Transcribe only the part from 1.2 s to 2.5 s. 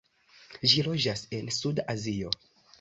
en Suda Azio.